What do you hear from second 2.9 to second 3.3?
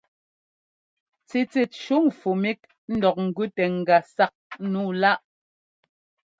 ńdɔk